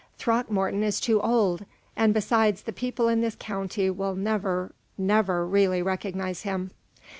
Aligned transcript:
Throckmorton 0.17 0.81
is 0.81 0.99
too 0.99 1.21
old; 1.21 1.63
and, 1.95 2.11
besides, 2.11 2.63
the 2.63 2.73
people 2.73 3.07
in 3.07 3.21
this 3.21 3.35
county 3.39 3.91
will 3.91 4.15
never, 4.15 4.71
never 4.97 5.45
really 5.45 5.83
recognize 5.83 6.41
him." 6.41 6.71